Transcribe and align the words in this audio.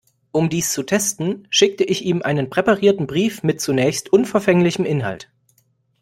Um 0.31 0.49
dies 0.49 0.71
zu 0.73 0.81
testen, 0.81 1.45
schickte 1.51 1.83
ich 1.83 2.03
ihm 2.05 2.23
einen 2.23 2.49
präparierten 2.49 3.05
Brief 3.05 3.43
mit 3.43 3.61
zunächst 3.61 4.11
unverfänglichem 4.11 4.83
Inhalt. 4.83 5.29